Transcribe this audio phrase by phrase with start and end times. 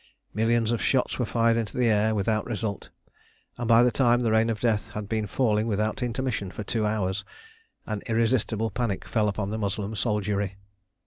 [0.33, 2.89] Millions of shots were fired into the air without result,
[3.59, 6.87] and by the time the rain of death had been falling without intermission for two
[6.87, 7.23] hours,
[7.85, 10.57] an irresistible panic fell upon the Moslem soldiery.